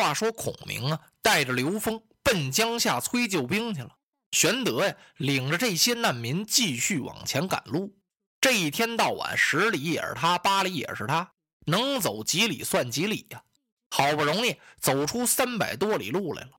[0.00, 3.90] 话说孔明啊，带着刘封奔江夏催救兵去了。
[4.30, 7.94] 玄德呀，领着这些难民继续往前赶路。
[8.40, 11.30] 这一天到晚，十里也是他，八里也是他，
[11.66, 13.42] 能走几里算几里呀。
[13.90, 16.52] 好不容易走出三百多里路来了，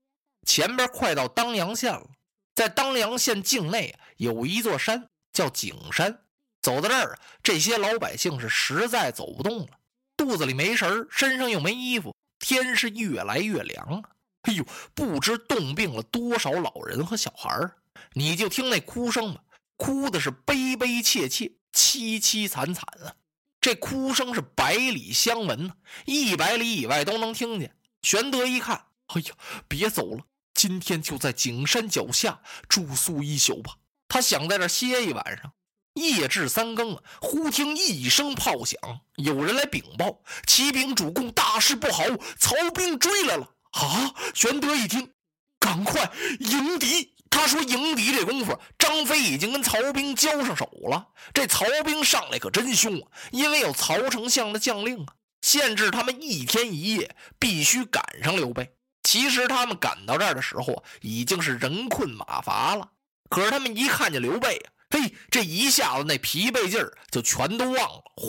[0.46, 2.08] 前边快到当阳县了。
[2.54, 6.26] 在当阳县境内有一座山叫景山。
[6.62, 9.80] 走到这儿，这些老百姓是实在走不动了，
[10.16, 14.02] 肚子里没食儿身上又没衣服，天是越来越凉了！
[14.42, 17.72] 哎呦，不知冻病了多少老人和小孩
[18.14, 19.42] 你就听那哭声吧，
[19.78, 23.14] 哭的是悲悲切切、凄凄惨惨啊！
[23.62, 27.76] 这哭声是百里相闻呢，一百里以外都能听见。
[28.02, 29.36] 玄德一看，哎呀，
[29.68, 33.76] 别走了，今天就在景山脚下住宿一宿吧。
[34.08, 35.54] 他想在这歇一晚上。
[35.94, 38.80] 夜至三更，忽听一声炮响，
[39.18, 42.04] 有人来禀报：启禀主公，大事不好，
[42.40, 43.50] 曹兵追来了！
[43.72, 44.14] 啊！
[44.34, 45.12] 玄德一听，
[45.60, 47.14] 赶快迎敌。
[47.30, 51.08] 他说迎敌这功夫，张飞已经跟曹兵交上手了。
[51.34, 58.74] 这曹兵上来可真凶啊，因为有曹丞相的将令啊，限制他们一天一夜必须赶上刘备。
[59.04, 62.92] 其实他们赶到这儿的时候，已经是人困马乏了。
[63.30, 64.68] 可是他们一看见刘备啊！
[64.92, 68.26] 嘿，这一下子那疲惫劲儿就全都忘了，哗，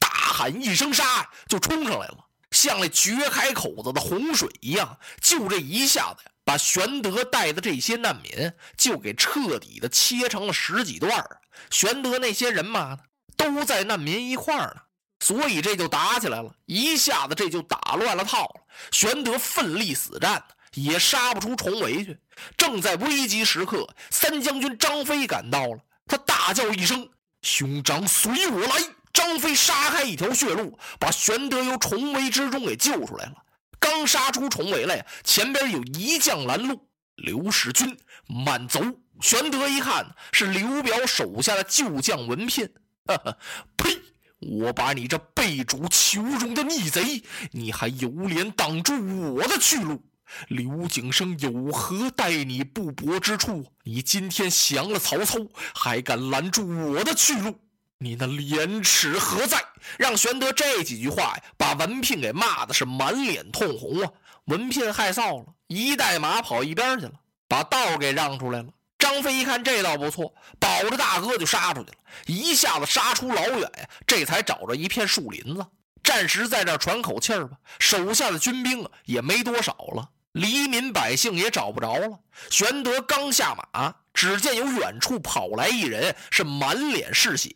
[0.00, 4.98] 大喊一声杀，就冲上来了，像那掘开口子的洪水一样。
[5.20, 11.24] 就这一下子呀，把玄德带的这些难民就给彻底的切成了十几段
[11.70, 12.98] 玄德那些人马呢，
[13.36, 14.82] 都在难民一块儿呢，
[15.20, 18.62] 所以这就打起来了，一下子这就打乱了套了。
[18.90, 20.42] 玄德奋力死战
[20.74, 22.18] 也杀不出重围去。
[22.56, 25.78] 正在危急时刻，三将军张飞赶到了。
[26.06, 27.08] 他大叫一声
[27.42, 28.82] ：“兄长，随我来！”
[29.12, 33.34] 张飞杀开一条血路，把玄德由重围之中给救出来了。
[33.78, 38.80] 刚杀出重围来，前边有一将拦路：“刘使君，慢走！”
[39.20, 42.66] 玄德一看，是刘表手下的旧将文聘。
[43.06, 43.36] 哈哈，
[43.76, 44.00] 呸！
[44.38, 50.02] 我把你这背主求荣的逆贼，你还有脸挡住我的去路？
[50.48, 53.64] 刘景升有何待你不薄之处？
[53.84, 55.38] 你今天降了曹操，
[55.74, 57.58] 还敢拦住我的去路？
[57.98, 59.62] 你那廉耻何在？
[59.96, 64.10] 让玄德这几句话呀，把文聘给骂的是满脸通红啊！
[64.46, 67.12] 文聘害臊了，一带马跑一边去了，
[67.46, 68.68] 把道给让出来了。
[68.98, 75.66] 张飞一看这倒不错，保着大哥就杀出去了，一下子杀出老远呀，这才找着一片树林子，
[76.02, 77.56] 暂时在这喘口气儿吧。
[77.78, 80.08] 手下的军兵，也没多少了。
[80.32, 82.20] 黎民百姓也找不着了。
[82.50, 87.54] 玄德刚下马，只见有远处跑来一人，是满脸是血。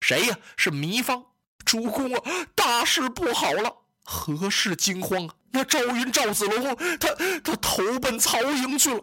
[0.00, 0.38] 谁呀？
[0.56, 1.24] 是糜芳。
[1.64, 2.22] 主公啊，
[2.54, 3.74] 大事不好了！
[4.02, 5.34] 何事惊慌啊？
[5.52, 7.08] 那赵云、赵子龙，他
[7.42, 9.02] 他投奔曹营去了。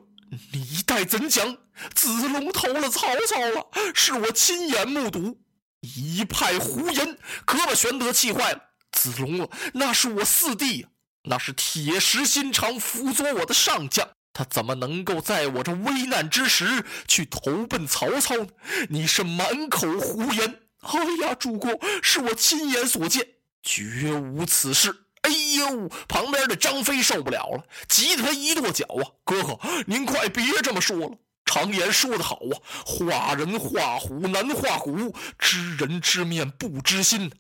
[0.52, 1.58] 你待怎讲？
[1.96, 5.40] 子龙投了曹操了，是我亲眼目睹。
[5.82, 8.62] 一派胡言，可把玄德气坏了。
[8.92, 10.88] 子龙啊，那是我四弟呀。
[11.24, 18.48] 那是铁石心肠、辅佐我的上将，他怎么能够在我这危难之时去投奔曹操呢？
[18.90, 20.60] 你是满口胡言！
[20.82, 23.28] 哎呀，主公，是我亲眼所见，
[23.62, 25.06] 绝无此事！
[25.22, 29.06] 哎呦，旁边的张飞受不了了，急得他一跺脚啊！
[29.24, 31.12] 哥哥，您快别这么说了。
[31.46, 37.32] 常言说得好啊，画人画虎难画骨，知人知面不知心。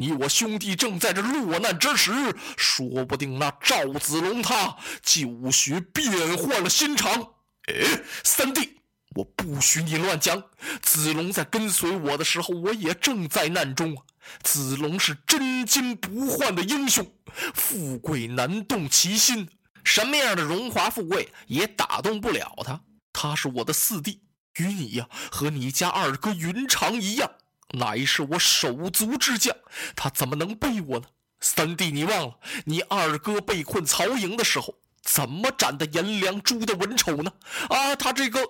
[0.00, 2.12] 你我兄弟正在这落难之时，
[2.56, 7.20] 说不定那赵子龙他就许变换了心肠。
[7.66, 8.78] 哎，三弟，
[9.16, 10.40] 我不许你乱讲。
[10.80, 13.96] 子龙在跟随我的时候，我也正在难中。
[14.44, 17.04] 子龙是真金不换的英雄，
[17.52, 19.48] 富贵难动其心，
[19.82, 22.80] 什么样的荣华富贵也打动不了他。
[23.12, 24.22] 他是我的四弟，
[24.58, 27.28] 与你呀和你家二哥云长一样。
[27.74, 29.54] 乃是我手足之将，
[29.94, 31.06] 他怎么能背我呢？
[31.40, 37.32] 三弟，你忘了你二哥被困曹营的时候，怎么斩的颜良、诛的文丑呢？
[37.68, 38.40] 啊，他这个……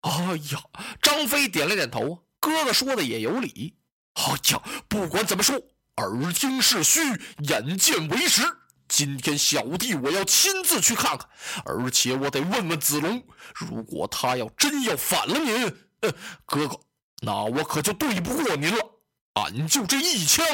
[0.00, 0.12] 哎
[0.52, 0.62] 呀，
[1.02, 3.74] 张飞点了点头，哥哥说的也有理。
[4.14, 5.60] 哎呀，不管怎么说，
[5.96, 7.00] 耳听是虚，
[7.38, 8.42] 眼见为实。
[8.88, 11.28] 今天小弟我要亲自去看看，
[11.66, 13.22] 而且我得问问子龙，
[13.54, 15.64] 如果他要真要反了您，
[16.00, 16.12] 呃，
[16.46, 16.80] 哥哥。
[17.20, 18.84] 那我可就对不过您了，
[19.34, 20.44] 俺就这一枪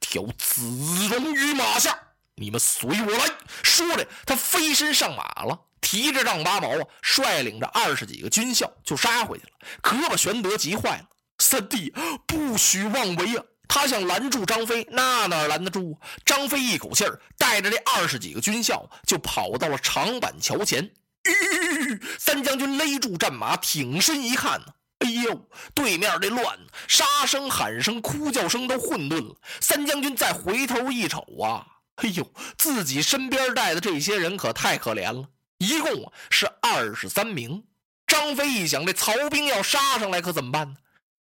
[0.00, 0.62] 挑子
[1.08, 1.98] 龙于马下，
[2.36, 3.26] 你们随我来。
[3.62, 9.50] 说着，他飞身上马了，提着丈八矛啊，率领着二十几个军校就杀回去了。
[9.82, 11.92] 可把玄德急坏了：“三弟，
[12.26, 13.44] 不许妄为啊！
[13.68, 15.98] 他想拦住张飞，那哪拦得住？
[16.24, 20.90] 张飞一口气儿带着这二十几个军校，就跑到了长板桥前。
[22.18, 24.66] 三将军勒住战马，挺身一看呢，
[25.00, 26.58] 哎呦，对面这乱，
[26.88, 29.36] 杀声、喊声、哭叫声都混沌了。
[29.60, 37.64] 三将军再回头一瞅啊，哎呦，自己身边带的这些人可太可怜了，一共是二十三名。
[38.06, 40.76] 张飞一想，这曹兵要杀上来，可怎么办呢？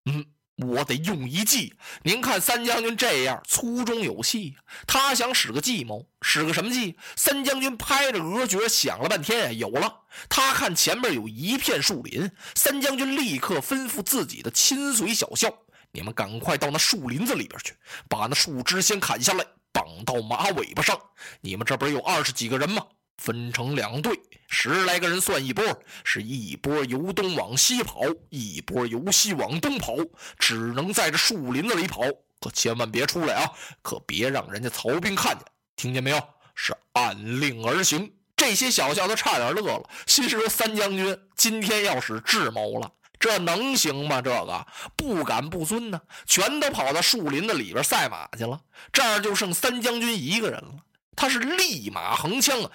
[0.05, 0.25] 嗯。
[0.57, 1.73] 我得用一计，
[2.03, 4.55] 您看三将军这样粗中有细，
[4.85, 6.95] 他想使个计谋，使个什么计？
[7.15, 10.01] 三将军拍着额角想了半天，有了。
[10.29, 15.51] 他看前面有一片树林，三将军立刻吩咐自己的亲随小校
[15.91, 17.75] ：“你们赶快到那树林子里边去，
[18.07, 20.99] 把那树枝先砍下来，绑到马尾巴上。
[21.41, 22.85] 你们这边有二十几个人吗？”
[23.17, 25.63] 分成两队，十来个人算一波，
[26.03, 29.93] 是一波由东往西跑，一波由西往东跑，
[30.37, 32.01] 只能在这树林子里跑，
[32.39, 33.49] 可千万别出来啊！
[33.81, 35.45] 可别让人家曹兵看见，
[35.75, 36.21] 听见没有？
[36.55, 38.11] 是按令而行。
[38.35, 44.21] 这些小校都差点乐了，心说三将军今天要使智谋了，这能行吗？
[44.21, 44.67] 这个
[44.97, 48.59] 不敢不尊呢，全都跑到树林子里边赛马去了，
[48.91, 50.75] 这儿就剩三将军一个人了。
[51.15, 52.71] 他是立马横枪啊，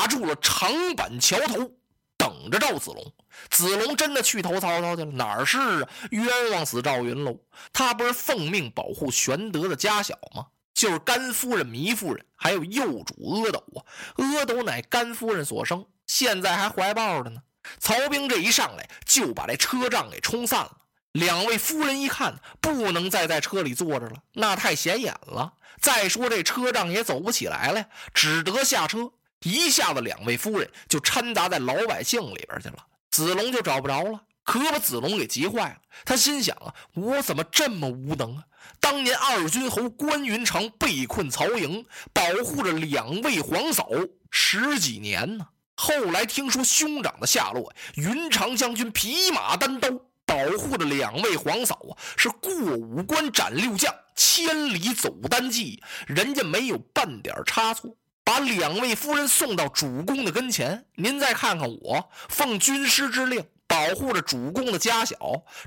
[0.00, 1.72] 把住了长板桥头，
[2.16, 3.12] 等着赵子龙。
[3.50, 5.88] 子龙真的去投曹操去了，哪是啊？
[6.10, 7.36] 冤枉死赵云喽！
[7.70, 10.46] 他不是奉命保护玄德的家小吗？
[10.72, 13.14] 就是甘夫人、糜夫人，还有幼主
[13.44, 13.84] 阿斗啊。
[14.16, 17.42] 阿斗乃甘夫人所生，现在还怀抱着呢。
[17.78, 20.78] 曹兵这一上来，就把这车仗给冲散了。
[21.12, 25.52] 两位夫人一看，不能再在车里坐着了，那太显眼了。
[25.78, 29.12] 再说这车仗也走不起来了，只得下车。
[29.42, 32.86] 一下子，两位夫人就掺杂在老百姓里边去了。
[33.10, 35.76] 子龙就找不着了，可把子龙给急坏了。
[36.04, 38.44] 他心想啊，我怎么这么无能啊？
[38.78, 43.88] 当年二军侯关云长被困曹营，保护着两位皇嫂
[44.30, 45.46] 十几年呢。
[45.76, 49.88] 后来听说兄长的下落，云长将军匹马单刀。
[50.26, 57.96] 保护着两位皇嫂啊，是过五关斩六将，千里走单骑，人家没有半点差错，
[58.30, 60.86] 把两位夫人送到主公的跟前。
[60.94, 65.16] 您再看看我，奉军师之令，保护着主公的家小，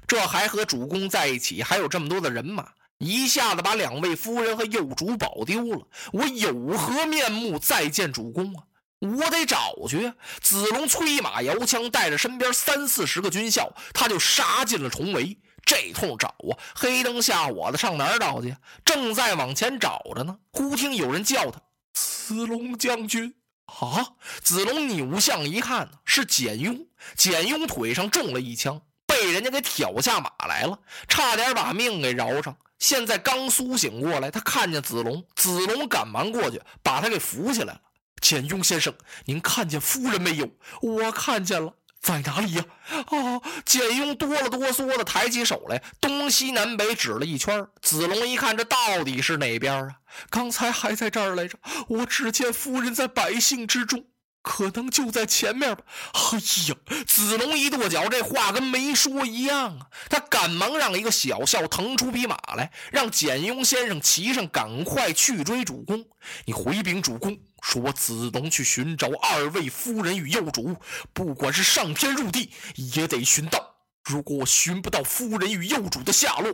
[0.08, 2.70] 这还和主公在一起，还有这么多的人马，
[3.00, 8.64] 一下子把两位夫人和幼主保丢了，我有何面目再见主公啊？
[9.02, 10.14] 我得找去。
[10.40, 15.38] 子龙催马摇枪，带着身边三四十个军校，他就杀进了重围。
[15.66, 18.56] 这通找啊，黑灯瞎火的，上哪儿找去？
[18.86, 21.62] 正在往前找着呢，忽听有人叫他
[21.94, 23.36] ：“子龙将军！”
[23.66, 24.16] 啊！
[24.42, 26.86] 子龙扭向一看，是简雍。
[27.16, 32.56] 简雍腿上中了一枪，被人家给挑下马来了，差点把命给饶上。
[32.78, 37.82] 现在刚苏醒过来，他看见子龙，子龙赶忙过去，把他给扶起来了。
[38.22, 38.94] 简雍先生，
[39.26, 40.50] 您看见夫人没有？
[40.82, 41.74] 我看见了，
[42.04, 42.66] 在哪里呀？
[42.90, 43.42] 啊！
[43.66, 47.66] 简雍哆了哆嗦的抬起手来，东西南北指了一圈。
[47.82, 49.96] 子龙一看，这到底是哪边啊？
[50.30, 51.58] 刚才还在这儿来着，
[51.88, 54.06] 我只见夫人在百姓之中。
[54.44, 55.82] 可能就在前面吧。
[56.14, 59.88] 哎呀，子龙一跺脚，这话跟没说一样啊！
[60.10, 66.06] 他赶忙让一个小校腾出匹马来，让简雍先生骑上，赶快去追主公。
[66.46, 70.76] 你回禀主公，说我子龙去寻找二位夫人与幼主，
[71.14, 73.76] 不管是上天入地，也得寻到。
[74.04, 76.52] 如果我寻不到夫人与幼主的下落，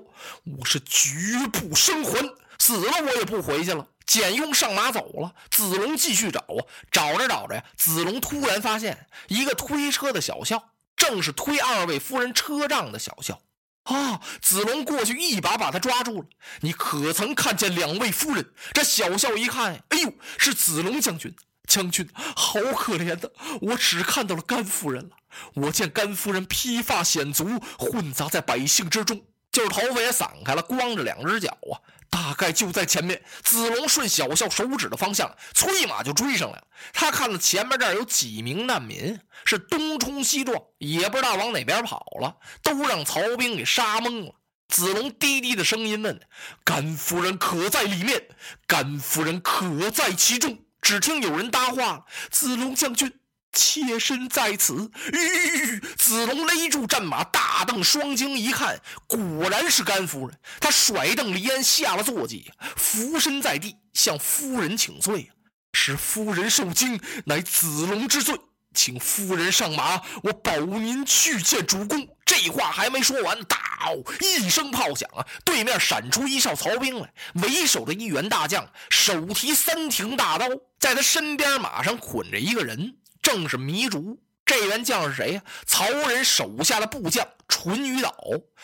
[0.60, 1.12] 我是绝
[1.51, 2.24] 不生还。
[2.60, 3.88] 死了我也不回去了。
[4.10, 13.39] 简雍上马走了，子龙继续找啊，找着找着呀，子龙突然发现一个推车的小校，正是推二位夫人车仗的小校
[13.84, 14.20] 啊！
[14.42, 16.28] 子龙过去一把把他抓住了。
[16.62, 18.51] 你可曾看见两位夫人？
[18.74, 21.36] 这小校一看，哎呦，是子龙将军！
[21.68, 25.12] 将军好可怜的，我只看到了甘夫人了。
[25.54, 29.22] 我见甘夫人披发显足，混杂在百姓之中，
[29.60, 31.75] 就是头发也散开了，光着两只脚啊。
[32.10, 36.63] 大概就在前面，子龙顺小校手指的方向，催马就追上来了。
[36.94, 44.34] 他看到前面这儿有几名难民，是东冲西撞，也不知道往哪边跑了，都让曹兵给杀懵了。
[44.70, 46.20] 子龙低低的声音问
[46.63, 48.30] ：“甘夫人可在里面？
[48.66, 53.12] 甘夫人可在其中？”只听有人搭话：“子龙将军。”
[53.60, 54.89] 妾身在此。
[55.12, 55.80] 吁！
[55.98, 60.39] 子龙勒住战马，大瞪双睛一看，果然是甘夫人。
[60.62, 65.30] 他甩蹬离鞍，下了坐骑，俯身在地，向夫人请罪
[65.74, 68.39] ：“使夫人受惊，乃子龙之罪，
[68.74, 80.48] 请夫人上马，我保您去见主公。”这话还没说完，大嗷一声炮响啊，对面闪出一哨曹兵来，为首的一员大将手提三挺大刀，
[80.80, 82.96] 在他身边马上捆着一个人，
[83.29, 84.17] 正是糜竺。
[84.43, 85.43] 这员将是谁呀？
[85.67, 88.15] 曹仁手下的部将淳于导。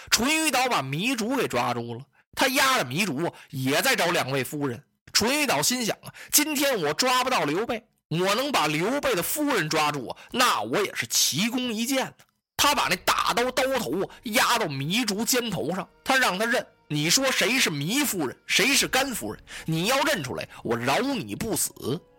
[0.09, 2.01] 淳于导把糜竺给抓住了，
[2.33, 4.83] 他押着糜竺也在找两位夫人。
[5.13, 12.13] 淳于导心想啊，今天我抓不到刘备，我能把刘备的夫人抓住啊，那我也是奇功一件呢。
[12.57, 16.65] 他把那大刀刀头压到糜竺肩头上，他让他认。
[16.87, 19.43] 你说谁是糜夫人，谁是甘夫人？
[19.65, 21.71] 你要认出来，我饶你不死；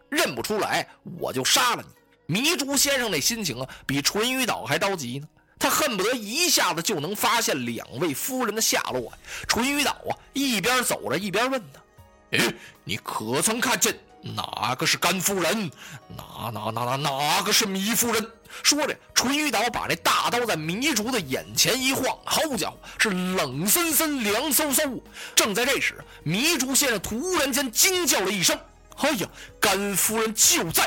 [0.09, 0.89] 认不出来，
[1.19, 1.93] 我就杀了你。
[2.29, 5.29] 糜竺先生那心情啊，比淳于导还着急呢。
[5.59, 9.11] 他恨不得一下子就能发现两位夫人的下落。
[9.49, 11.81] 淳于导啊，一边走着一边问他
[12.37, 12.55] ：“哎，
[12.85, 15.71] 你可曾看见哪个是甘夫人？
[16.15, 18.31] 哪哪哪哪哪个是糜夫人？”
[18.63, 25.01] 说着，淳于导把那大刀在糜竺的眼前一晃，好家伙，是冷森森、凉飕飕。
[25.35, 28.59] 正在这时，糜竺先生突然间惊叫了一声
[28.99, 29.29] ：“哎呀，
[29.59, 30.87] 甘夫人就在！”